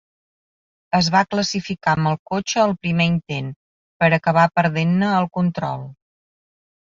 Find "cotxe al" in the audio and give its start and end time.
2.31-2.73